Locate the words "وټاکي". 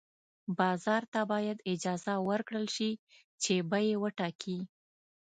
4.03-4.57